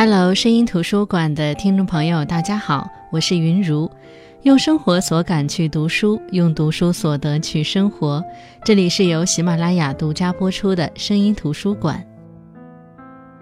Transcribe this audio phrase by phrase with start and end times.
[0.00, 3.90] Hello，声音图书馆的听众朋友，大家好，我是云如。
[4.42, 8.22] 用生活所感去读书，用读书所得去生活。
[8.64, 12.00] 这里是由喜马拉雅独家播出的声音图书馆。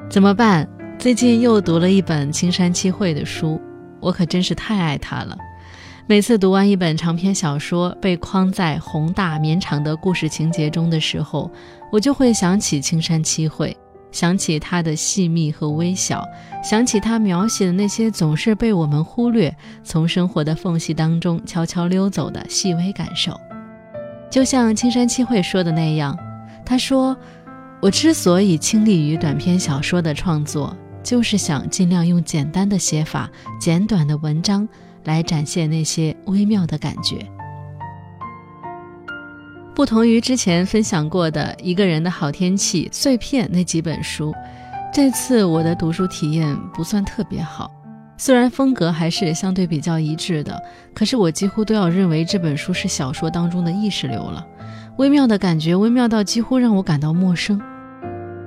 [0.09, 0.67] 怎么办？
[0.99, 3.61] 最近又读了一本青山七惠的书，
[4.01, 5.37] 我可真是太爱他了。
[6.07, 11.51] 每次读完一本长篇小说，被框在宏大绵长的故事情节中的时候，
[11.93, 13.77] 我就会想起青山七惠。
[14.17, 16.27] 想起他的细密和微小，
[16.65, 23.39] 想起他描写的那些总是被我们忽略、从生活的缝隙当中悄悄溜走的细微感受，
[24.31, 26.19] 就像青山七惠说的那样，
[26.65, 27.15] 他说
[27.83, 34.67] ：“我之所以倾力于短篇小说的创作，就是想尽量用简单的写法、简短的文章
[35.05, 37.19] 来展现那些微妙的感觉。”
[39.77, 44.33] 不同于之前分享过的《一个人的好天气》《碎片》那几本书，
[44.91, 47.71] 这次我的读书体验不算特别好。
[48.17, 50.59] 虽然风格还是相对比较一致的，
[50.95, 54.43] 可是我几乎都要认为这本书是小说当中的意识流了。
[54.97, 57.61] 微妙的感觉，微妙到几乎让我感到陌生。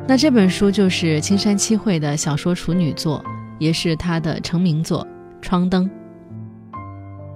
[0.08, 3.24] 那这本书就是青山七惠的小说处女作，
[3.60, 5.06] 也是她的成名作
[5.44, 5.86] 《窗灯》。《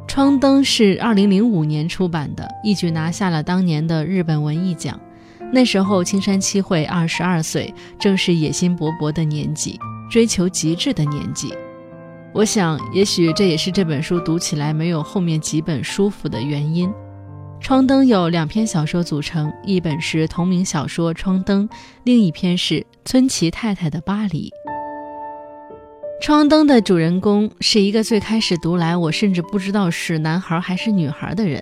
[0.07, 4.99] 窗灯》是二零零五年出版的，一举拿下了当年的日本文艺奖。
[5.51, 9.79] 那时候青山七惠二十二岁，正是野心勃勃的年纪，
[10.09, 11.53] 追求极致的年纪。
[12.33, 16.89] 我想，也许这也是这本书读起来没有后面几本舒服的原因。
[17.59, 21.67] 《窗灯》有两篇小说组成，一本是同名小说《窗灯》，
[22.03, 24.51] 另一篇是村崎太太的巴黎。
[26.23, 31.61] 窗灯的主人公是一个最开始读来我甚至不知道是男孩还是女孩的人。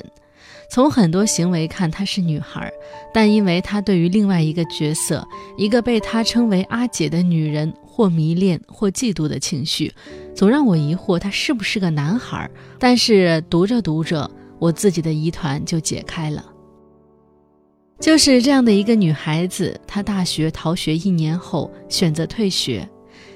[0.70, 2.72] 从很多行为看，她是女孩，
[3.12, 9.92] 但因为她对于另外一个角色，一个被她称为阿姐的女人，或迷恋或嫉妒的情绪，
[10.36, 12.48] 总让我疑惑她是不是个男孩。
[12.78, 14.30] 但是读着读着，
[14.60, 16.46] 我自己的疑团就解开了。
[18.00, 22.88] 就是这样的一个女孩子，她大学逃学一年后选择退学。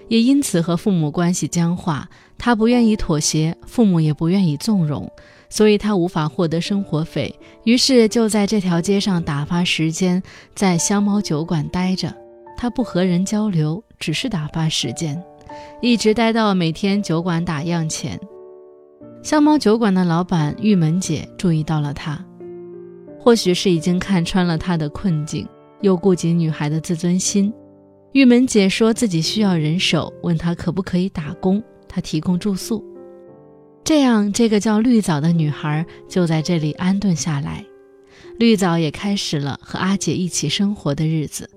[0.08, 2.08] 也因此和父母关系僵化，
[2.38, 5.12] 他不愿意妥协，父母也不愿意纵容，
[5.50, 7.34] 所以他无法获得生活费，
[7.64, 10.22] 于是就在这条街上打发时间，
[10.54, 12.14] 在香猫酒馆待着。
[12.58, 15.22] 他不和人交流，只是打发时间，
[15.82, 18.20] 一直待到每天酒馆打烊前。
[19.22, 22.24] 香猫酒馆的老板玉门姐注意到了他，
[23.20, 25.46] 或许是已经看穿了他的困境，
[25.82, 27.52] 又顾及女孩的自尊心。
[28.16, 32.82] 玉门姐说自己需要人手，问他可不可以打工，他提供住宿。
[33.84, 37.66] 这样，这个叫绿藻的女孩就在这里安顿下来。
[38.40, 41.50] 绿藻也开始了和阿姐一起生活的日子。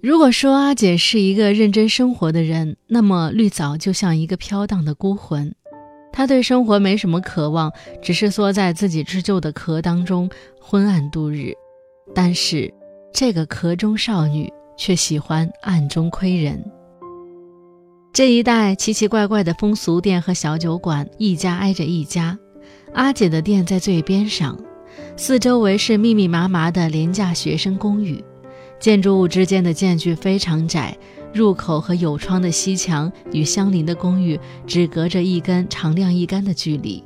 [0.00, 5.52] 如果说阿姐是一个认真生活的人，那么绿藻就像一个飘荡的孤魂，
[6.12, 10.30] 她对生活没什么渴望，只是缩在自己织就的壳当中
[10.60, 11.52] 昏暗度日。
[12.14, 12.72] 但是，
[13.12, 14.48] 这个壳中少女。
[14.78, 16.64] 却喜欢暗中窥人。
[18.10, 22.38] 这一带奇奇怪怪的风俗店和小酒馆，一家挨着一家。
[22.94, 24.58] 阿姐的店在最边上，
[25.16, 28.24] 四周围是密密麻麻的廉价学生公寓。
[28.80, 30.96] 建筑物之间的间距非常窄，
[31.34, 37.04] 入口和有窗的西墙与相邻的公寓只隔着一根长晾衣杆的距离。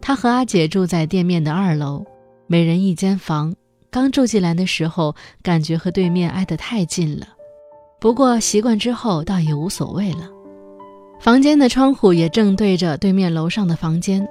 [0.00, 2.04] 他和阿姐住在店面的二楼，
[2.46, 3.54] 每人一间房。
[3.90, 7.26] 刚住进来的时候，感觉和对面挨得太近了，
[7.98, 10.28] 不过习惯之后倒也无所谓了。
[11.20, 14.26] 房间的窗户也正对着对面楼上的房间。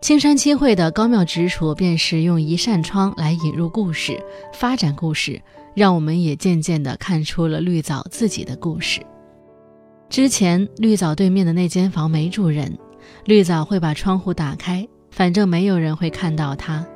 [0.00, 4.22] 青山七惠的高妙之处，便是用一扇窗来引入故事，
[4.52, 5.40] 发展故事，
[5.74, 9.00] 让我们也渐渐地看出了绿藻自己的故事。
[10.08, 12.78] 之前绿藻对面的那间房没住人，
[13.24, 16.86] 绿藻会把窗户打开，反正没有人会看到它。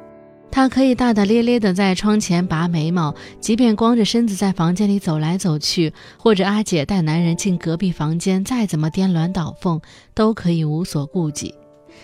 [0.53, 9.81] 他可以大大咧咧地在窗前拔眉毛，即便光着身子在房间里走来走去，或者阿姐带男人进隔壁房间，再怎么颠鸾倒凤，
[10.13, 11.55] 都可以无所顾忌，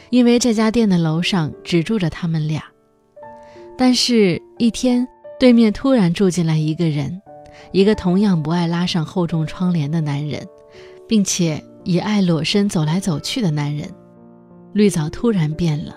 [0.08, 2.62] 因为这家店的楼上只住着他们俩。
[3.76, 5.06] 但是，一天
[5.38, 7.20] 对面突然住进来一个人，
[7.70, 10.42] 一个同样不爱拉上厚重窗帘的男人，
[11.06, 13.86] 并且也爱裸身走来走去的男人。
[14.72, 15.94] 绿藻突然变了，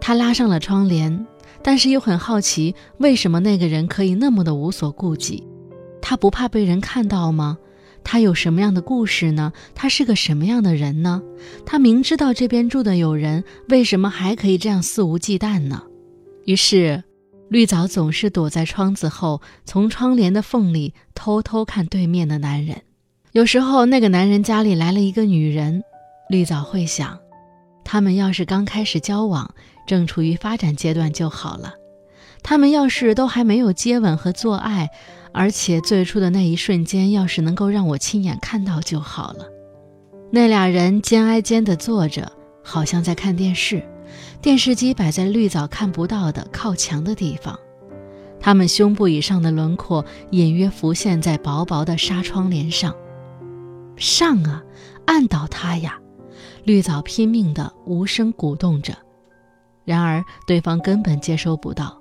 [0.00, 1.26] 他拉上了窗帘。
[1.64, 5.42] 但是又很好奇，为什么那个人可以那么的无所顾忌？
[6.02, 7.56] 他不怕被人看到吗？
[8.04, 9.50] 他有什么样的故事呢？
[9.74, 11.22] 他是个什么样的人呢？
[11.64, 15.82] 他明知道这边住的有人，为什么还可以这样肆无忌惮呢？
[16.44, 17.02] 于是，
[17.48, 22.82] 绿藻总是躲在窗子后，从窗帘的缝里偷偷看对面的男人。
[23.32, 25.82] 有时候那个男人家里来了一个女人，
[26.28, 27.18] 绿藻会想，
[27.84, 29.54] 他们要是刚开始交往，
[29.86, 31.74] 正处于发展阶段就好了；
[32.42, 34.90] 他们要是都还没有接吻和做爱，
[35.32, 39.46] 而且最初的那一瞬间要是能够让我亲眼看到就好了。
[40.30, 42.32] 那俩人肩挨肩地坐着，
[42.62, 43.82] 好像在看电视，
[44.40, 47.58] 电视机摆在绿藻看不到的靠墙的地方。
[48.40, 52.94] 他们胸部以上的轮廓隐约浮现在薄薄的纱窗帘上。
[53.96, 54.62] 上啊，
[55.06, 55.98] 按倒他呀！
[56.64, 58.96] 绿藻拼命地无声鼓动着，
[59.84, 62.00] 然而对方根本接收不到。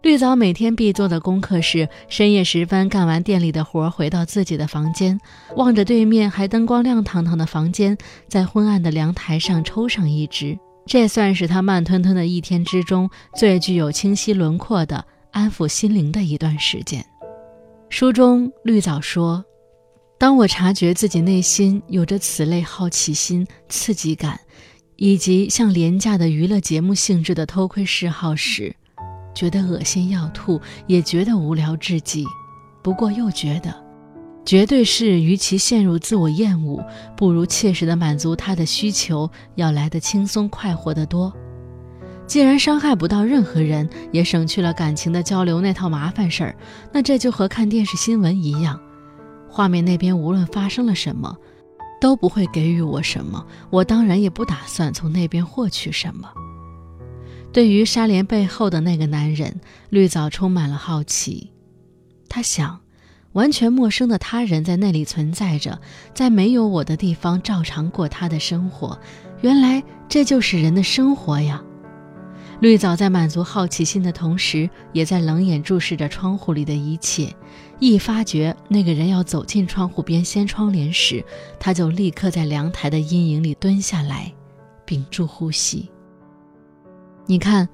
[0.00, 5.20] 绿藻每天必做的功课是深夜时分干完店里的活，回到自己的房间，
[5.54, 7.96] 望着对面还灯光亮堂堂的房间，
[8.26, 10.58] 在昏暗的阳台上抽上一支。
[10.86, 17.04] 这算是他慢吞吞的一天之中最具有清晰轮廓的安抚心灵的一段时间。
[17.88, 19.44] 书中绿藻说。
[20.22, 24.38] 当我察觉自己内心有着此类好奇心、刺激感，
[24.94, 28.72] 以及像廉价的娱乐节目性质的偷窥嗜好时，
[29.34, 32.24] 觉得恶心要吐，也觉得无聊至极。
[32.84, 33.74] 不过又觉得，
[34.44, 36.86] 绝对是与其陷入自我厌恶，
[37.16, 41.32] 不如切实的满足他的需求要来的轻松快活得多。
[42.28, 46.56] 既然伤害不到任何人，也省去了感情的交流那套麻烦事儿，
[46.92, 48.80] 那这就和看电视新闻一样。
[49.52, 51.36] 画面那边无论发生了什么，
[52.00, 56.30] 都不会给予我什么，我当然也不打算从那边获取什么。
[57.52, 59.60] 对于纱帘背后的那个男人，
[59.90, 61.52] 绿藻充满了好奇。
[62.30, 62.80] 他想，
[63.32, 65.78] 完全陌生的他人在那里存在着，
[66.14, 68.98] 在没有我的地方照常过他的生活。
[69.42, 71.62] 原来这就是人的生活呀！
[72.62, 77.34] 绿藻在满足好奇心的同时，也在冷眼注视着窗户里的一切。
[77.80, 81.24] 一发觉那个人要走进窗户边掀窗帘时，
[81.58, 84.32] 他就立刻在凉台的阴影里蹲下来，
[84.84, 85.90] 屏住呼吸。
[87.26, 87.68] 你看，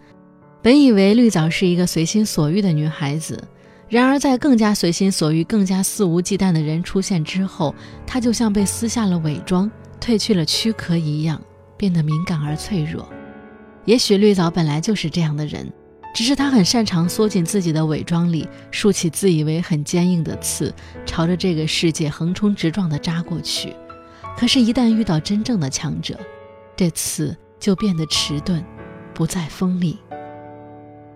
[0.62, 3.46] 本以为绿藻是一个随心所欲的女孩子，
[3.90, 7.75] 然而在更加随心所欲、更加肆无忌惮的人出现之后，
[8.06, 9.70] 她就像被撕下了伪装、
[10.00, 11.38] 褪去了躯壳一样，
[11.76, 13.06] 变得敏感而脆弱。
[13.88, 15.67] 也许绿藻本来就是这样的人。
[16.14, 20.75] 只是他很擅长缩进自己的伪装里，竖起自以为很坚硬的刺，
[21.06, 23.75] 朝着这个世界横冲直撞地扎过去。
[24.37, 26.19] 可是，一旦遇到真正的强者，
[26.76, 28.62] 这刺就变得迟钝，
[29.14, 29.99] 不再锋利。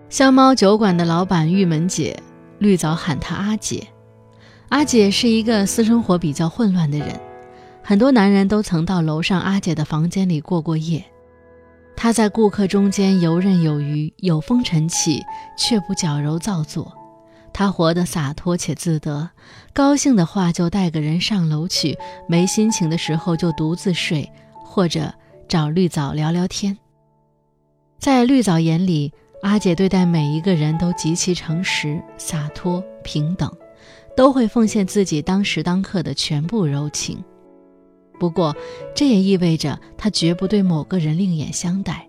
[0.09, 2.17] 香猫酒馆的老板玉门姐，
[2.57, 3.85] 绿藻喊她阿姐。
[4.69, 7.19] 阿姐是一个私生活比较混乱的人，
[7.83, 11.05] 很多男人都曾到楼上阿姐的房间里过过夜。
[11.95, 15.21] 他在顾客中间游刃有余，有风尘气，
[15.57, 16.91] 却不矫揉造作。
[17.53, 19.29] 他活得洒脱且自得，
[19.73, 21.97] 高兴的话就带个人上楼去，
[22.27, 24.29] 没心情的时候就独自睡，
[24.65, 25.13] 或者
[25.47, 26.77] 找绿藻聊聊天。
[27.99, 29.13] 在绿藻眼里，
[29.43, 33.49] 阿姐对待每一个人都极其诚实、洒脱、平等，
[34.17, 37.23] 都会奉献自己当时当刻的全部柔情。
[38.19, 38.55] 不过，
[38.95, 42.07] 这也意味着他绝不对某个人另眼相待。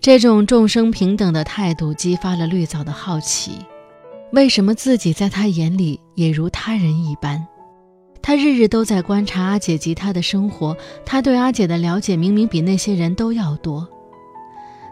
[0.00, 3.52] 这种众生平等的态度激发了绿藻的好奇：
[4.32, 7.46] 为什么自己在他眼里也如他人一般？
[8.20, 13.86] 他日日都在观察阿姐及他的生活，他对阿姐的了解明明比那些人都要多。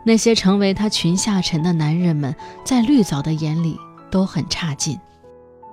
[0.05, 2.35] 那些成为他群下臣的男人们，
[2.65, 3.77] 在绿藻的眼里
[4.11, 4.99] 都很差劲，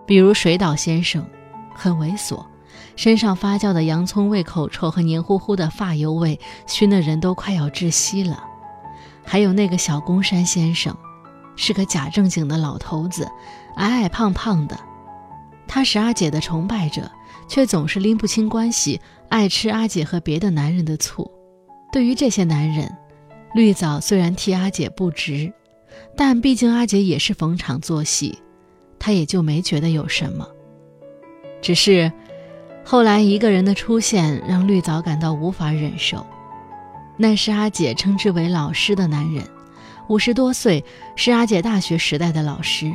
[0.06, 1.26] 比如水岛先生，
[1.74, 2.44] 很猥琐。
[3.00, 6.38] 身上发酵的洋葱味口臭和黏糊糊的发油味
[6.68, 8.44] 熏得人都快要窒息了。
[9.24, 10.94] 还有那个小宫山先生，
[11.56, 13.26] 是个假正经的老头子，
[13.78, 14.78] 矮矮胖胖的。
[15.66, 17.10] 他是阿姐的崇拜者，
[17.48, 21.32] 却总是拎不清关系，爱吃阿姐和别的男人的醋。
[21.94, 22.94] 对于这些男人，
[23.54, 25.54] 绿藻虽然替阿姐不值，
[26.18, 28.38] 但毕竟阿姐也是逢场作戏，
[29.00, 30.46] 他也就没觉得有什么。
[31.62, 32.12] 只是。
[32.92, 36.26] 后来，一个人的出现让绿藻感到无法忍受。
[37.18, 39.48] 那是阿姐称之为老师的男人，
[40.08, 40.84] 五十多岁，
[41.16, 42.92] 是阿姐大学时代的老师。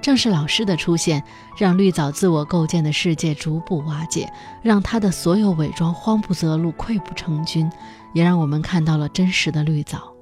[0.00, 1.20] 正是老师的出现，
[1.58, 4.32] 让绿藻自我构建的世界逐步瓦解，
[4.62, 7.68] 让他的所有伪装慌不择路、溃不成军，
[8.12, 10.14] 也让我们看到了真实的绿藻。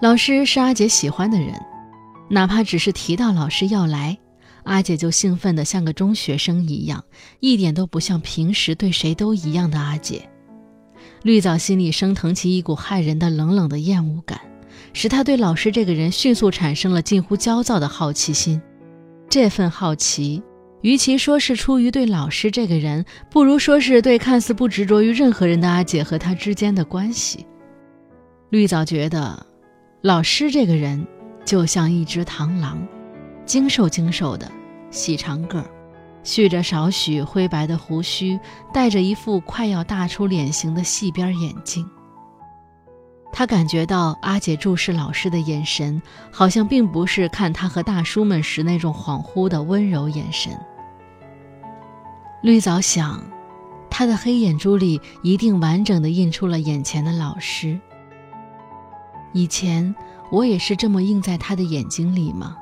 [0.00, 1.54] 老师是阿姐喜欢的人，
[2.28, 4.18] 哪怕只是提到老师要来。
[4.66, 7.02] 阿姐就兴奋得像个中学生一样，
[7.40, 10.28] 一点都不像平时对谁都一样的阿姐。
[11.22, 14.40] 绿藻心里升腾起一股骇人的冷冷的厌恶感，
[14.92, 18.60] 使他对老师这个人迅速产生了近乎焦躁的好奇心。
[19.28, 20.42] 这份好奇，
[20.82, 27.46] 与其说是出于对老师这个人，不如说是对看似不执着于任何人的阿姐和他之间的关系。
[28.50, 29.46] 绿藻觉得，
[30.02, 31.06] 老师这个人
[31.44, 32.86] 就像一只螳螂，
[33.44, 34.50] 精瘦精瘦的，
[34.96, 35.70] 细长个儿，
[36.24, 38.40] 蓄着少许灰白的胡须，
[38.72, 41.88] 戴着一副快要大出脸型的细边眼镜。
[43.30, 46.00] 他感觉到阿姐注视老师的眼神，
[46.32, 50.58] 好像并不是看他和大叔们时那种恍惚的温柔眼神。
[52.42, 53.22] 绿藻想，
[53.90, 57.78] 他的黑眼珠里一定完整的印出了眼前的老师。
[59.34, 59.94] 以前
[60.30, 62.56] 我也是这么映在他的眼睛里吗？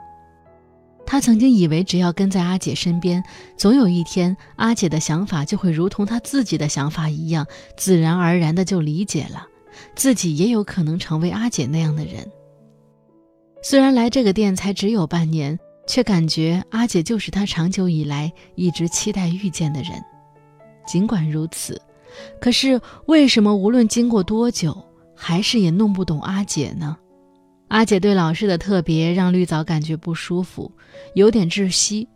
[1.07, 3.23] 他曾经以为，只要跟在阿姐身边，
[3.57, 7.47] 总有一天，阿姐的想法就会如同他自己的想法一样，
[7.77, 9.47] 自然而然的就理解了。
[9.95, 12.31] 自己也有可能成为阿姐那样的人。
[13.63, 19.93] 虽然来这个店才只有半年，却感觉阿姐就是他长久以来一直期待遇见的人。
[20.87, 21.81] 尽管如此，
[22.41, 24.77] 可是为什么无论经过多久，
[25.15, 26.97] 还是也弄不懂阿姐呢？
[27.75, 30.71] 阿姐对老师的特别让绿藻感觉不舒服，
[31.17, 32.09] 有点窒息。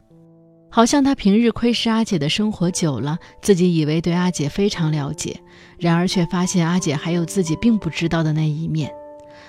[0.70, 5.36] 好像他平日窥视阿姐的生活久了，自己以为对阿姐非常了解，
[5.76, 8.88] 然而却发现阿姐还有自己并不知道的那一面。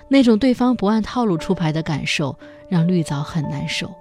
[0.10, 2.36] 那种对方不按套路出牌的感受，
[2.68, 3.94] 让绿藻很难受。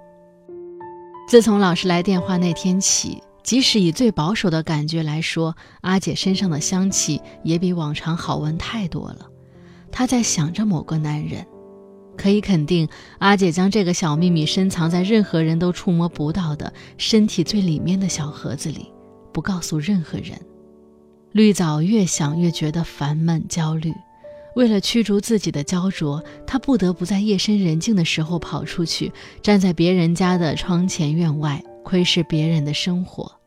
[1.27, 9.27] 自从老师来电话那天起，即使以最保守的感觉来说，阿姐身上的香气也比往常好闻太多了。
[9.91, 11.45] 她在想着某个男人。
[12.19, 12.85] 可以肯定，
[13.19, 18.91] 阿姐将这个小秘密深藏在任何人都触摸不到的身体最里面的小盒子里，
[19.31, 20.37] 不告诉任何人。
[21.31, 23.93] 绿藻越想越觉得烦闷焦虑，
[24.57, 33.38] 为了驱逐自己的焦灼，他不得不在夜深人静的时候跑出去，站在别人家的窗前院外，窥视别人的生活。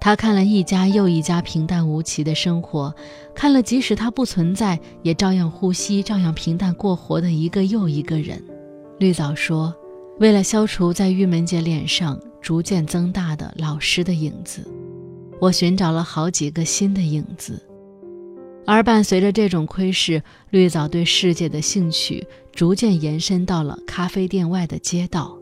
[0.00, 2.94] 他看了一家又一家平淡无奇的生活，
[3.34, 8.42] 看了即使他不存在也照样呼吸、照样平淡过活的一个又一个人。
[8.98, 9.74] 绿藻说
[10.18, 14.66] ：“为了消除在玉门姐脸上逐渐增大的老师的影子，
[15.40, 17.60] 我寻找了好几个新的影子。
[18.66, 25.36] 而伴随着这种窥视，绿藻对世界的兴趣逐渐延伸到了咖啡店外的街道，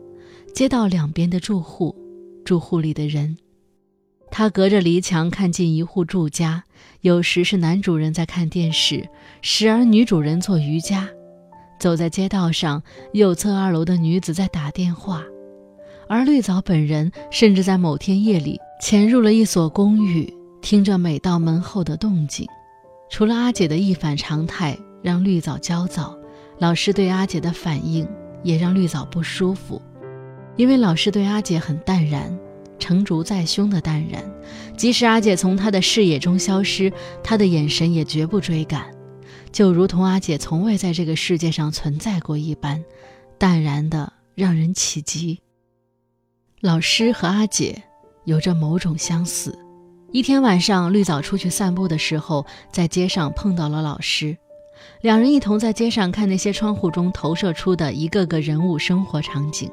[0.53, 1.95] 街道两边的住户，
[2.43, 3.37] 住户里的人。”
[4.29, 6.63] 他隔着篱墙看进一户住家，
[7.01, 9.07] 有时是男主人在看电视，
[9.41, 11.07] 时而女主人做瑜伽。
[11.79, 12.81] 走在街道上，
[13.13, 15.23] 右侧二楼的女子在打电话，
[16.07, 20.31] 而绿藻本人甚至在某天夜里潜入了一所公寓，
[20.61, 22.47] 听着每道门后的动静。
[23.09, 26.17] 除了阿姐的一反常态让绿藻焦躁，
[26.59, 28.07] 老师对阿姐的反应
[28.43, 29.81] 也让绿藻不舒服，
[30.55, 32.37] 因为老师对阿姐很淡然。
[32.77, 34.23] 成竹在胸的淡然，
[34.75, 36.91] 即使阿姐从他的视野中消失，
[37.23, 38.85] 他的眼神也绝不追赶，
[39.51, 42.83] 就如同阿姐从未在这个世界上存在过一般，
[43.37, 45.39] 淡然的让人起急。
[46.61, 47.83] 老师和阿姐
[48.25, 49.57] 有着某种相似。
[50.11, 54.37] 一天晚上，绿藻出去散步的时候，在街上碰到了老师，
[55.01, 59.69] 两人一同在街上看那些窗户中投射出的一个个人物生活场景。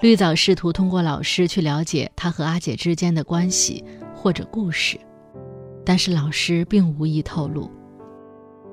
[0.00, 4.98] 绿藻试图通过老师去了解他和阿姐之间的关系或者故事，
[5.84, 7.70] 但是老师并无意透露。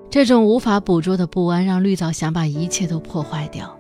[0.10, 3.78] 这种无法捕捉的不安让绿藻想把一切都破坏掉。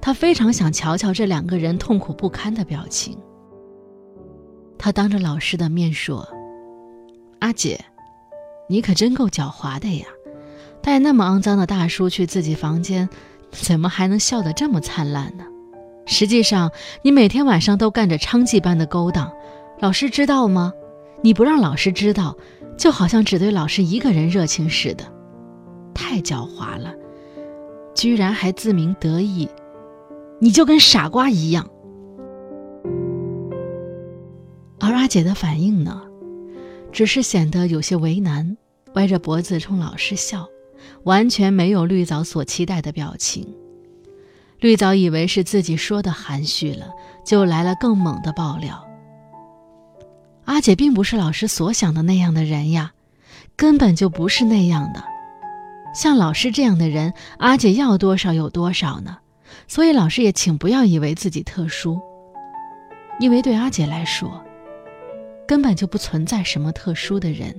[0.00, 3.18] 他非常想瞧瞧这两个人痛苦不堪的表情。
[4.78, 6.26] 他当着老师的面说
[7.40, 7.84] ：“阿姐，
[8.68, 10.06] 你可真够狡猾的呀！
[10.82, 13.08] 带那么肮脏的大叔去自己房间，
[13.50, 15.44] 怎么还能笑得这么灿烂呢？”
[16.06, 16.70] 实际上，
[17.02, 19.30] 你每天晚上都干着娼妓般的勾当，
[19.80, 20.72] 老师知道吗？
[21.22, 22.36] 你不让老师知道，
[22.78, 25.04] 就好像只对老师一个人热情似的，
[25.92, 26.94] 太狡猾了，
[27.94, 29.48] 居然还自鸣得意，
[30.40, 31.68] 你就跟傻瓜一样。
[34.78, 36.02] 而阿姐的反应呢，
[36.92, 38.56] 只是显得有些为难，
[38.94, 40.46] 歪着脖子冲老师笑，
[41.02, 43.52] 完全没有绿藻所期待的表情。
[44.58, 46.94] 绿藻以为是自己说的含蓄了，
[47.24, 48.82] 就来了更猛的爆料。
[50.46, 52.92] 阿姐并不是老师所想的那样的人呀，
[53.54, 55.04] 根本就不是那样的。
[55.94, 59.18] 像老师这样的人，阿姐要多少有多少呢。
[59.68, 62.00] 所以老师也请不要以为自己特殊，
[63.20, 64.42] 因为对阿姐来说，
[65.46, 67.54] 根本就不存在什么特殊的人。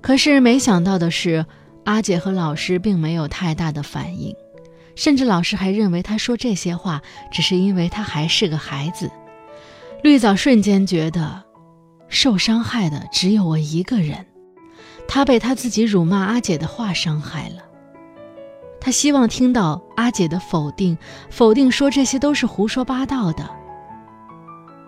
[0.00, 1.44] 可是没想到的是。
[1.88, 4.36] 阿姐和老师并没有太大的反应，
[4.94, 7.00] 甚至老师还认为他说这些话
[7.32, 9.10] 只是因为他还是个孩子。
[10.02, 11.42] 绿藻瞬间觉得，
[12.10, 14.26] 受伤害的只有我一个人，
[15.08, 17.64] 他被他自己辱骂阿姐的话伤害了。
[18.78, 20.98] 他希望听到阿姐的否定，
[21.30, 23.48] 否定说这些都是胡说八道的。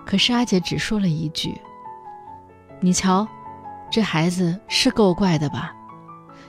[0.05, 1.59] 可是阿姐只说了一句
[2.79, 3.27] ：“你瞧，
[3.91, 5.73] 这孩子是够怪的吧？”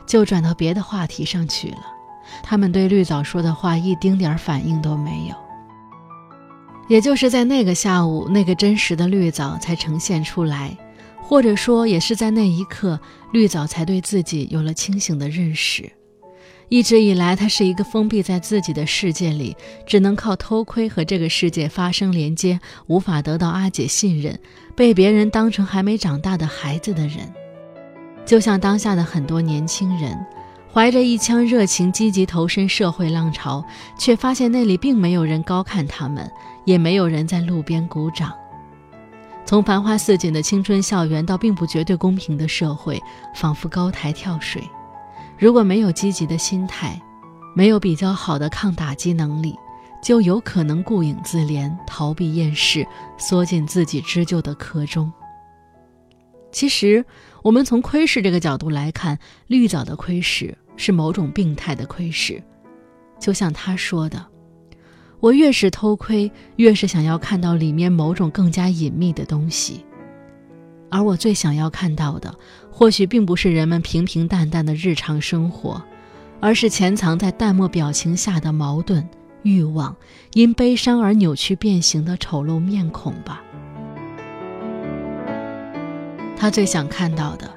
[0.05, 1.83] 就转到别的话题上去了。
[2.43, 5.35] 他们对绿藻说的话一丁点儿反应都没有。
[6.87, 10.77] 也就是在那个下午，那个真实的绿藻才呈现出来，
[11.21, 12.99] 或者说，也是在那一刻，
[13.31, 15.91] 绿藻才对自己有了清醒的认识。
[16.67, 19.55] 一直以来，他是一个封闭在自己的世界里，
[19.85, 24.39] 只能靠偷窥和这个世界发生连接，无法得到阿姐信任，
[24.75, 27.33] 被别人当成还没长大的孩子的人。
[28.25, 30.17] 就像当下的很多年轻人，
[30.73, 33.63] 怀着一腔热情，积极投身社会浪潮，
[33.97, 36.31] 却发现那里并没有人高看他们，
[36.63, 38.31] 也没有人在路边鼓掌。
[39.43, 43.01] 从繁花似锦的青春校园到并不绝对公平的社会，
[43.35, 44.63] 仿佛高台跳水。
[45.37, 47.01] 如果没有积极的心态，
[47.53, 49.57] 没有比较好的抗打击能力，
[50.01, 52.87] 就有可能顾影自怜、逃避厌世、
[53.17, 55.11] 缩进自己织就的壳中。
[56.51, 57.03] 其实，
[57.43, 59.17] 我们从窥视这个角度来看，
[59.47, 62.41] 绿藻的窥视是某种病态的窥视。
[63.19, 64.25] 就像他说的
[65.19, 69.85] ：“我越是偷窥，越是想要看到里面某种更加隐秘的东西。”
[70.89, 72.35] 而我最想要看到的，
[72.69, 75.81] 或许并不是人们平平淡淡的日常生活，
[76.39, 79.07] 而是潜藏在淡漠表情下的矛盾、
[79.43, 79.95] 欲望，
[80.33, 83.41] 因悲伤而扭曲变形的丑陋面孔吧。
[86.41, 87.47] 他最想看到的，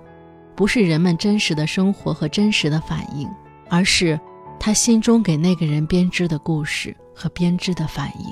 [0.55, 3.27] 不是人们真实的生活和真实的反应，
[3.71, 4.21] 而是
[4.61, 8.27] 他心中给那个人编织的故事和编织的反应。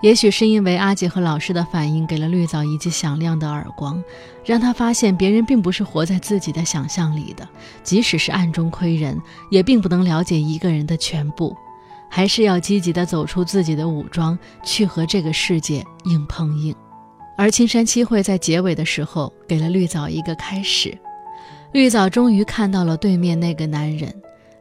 [0.00, 4.02] 也许是因为阿杰和老师的反应给了绿藻一记响亮的耳光，
[4.42, 7.46] 让他发现别人并不是活在自己的想象里的，
[7.82, 9.20] 即使是暗中窥人，
[9.50, 11.54] 也并不能了解一个人的全部，
[12.08, 16.74] 还是要积极的走出自己的武装，去和这个世界硬碰硬。
[17.36, 20.96] 而青山七惠在结尾的时候给了绿藻一个开始，
[21.72, 24.14] 绿藻终于看到了对面那个男人，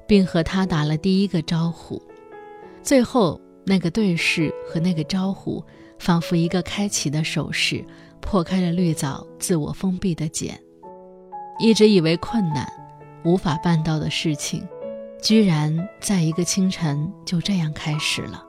[0.08, 2.02] 并和他打了第一个招呼，
[2.84, 3.40] 最后。
[3.68, 5.66] 那个对视和那个招呼，
[5.98, 7.84] 仿佛一个开启的手势，
[8.22, 10.56] 破开了绿藻自我封闭的茧。
[11.58, 12.72] 一直以为困难、
[13.24, 14.64] 无法办到的事情，
[15.20, 18.45] 居然在一个清晨就这样开始了。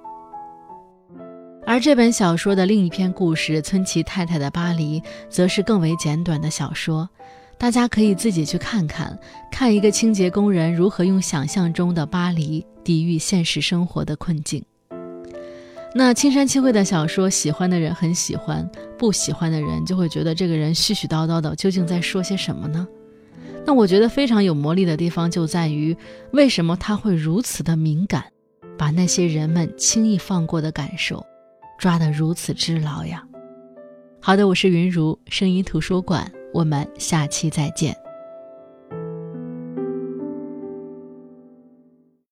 [1.66, 7.08] 而这本小说的另一篇故事《村崎太太的巴黎》，则是更为简短的小说，
[7.58, 9.18] 大家可以自己去看看，
[9.50, 14.64] 看一个清洁工人如何用想象中的巴黎抵御现实生活的困境。
[15.92, 22.86] 那青山七惠的小说，喜欢的人很喜欢，不喜欢的人就会觉得这个人絮絮叨叨的，究竟在说些什么呢？
[23.64, 25.96] 那我觉得非常有魔力的地方就在于，
[26.30, 28.22] 为什么他会如此的敏感，
[28.78, 31.26] 把那些人们轻易放过的感受
[31.78, 33.22] 抓得如此之牢呀？
[34.20, 37.96] 好的，我是云如声音图书馆，我们下期再见。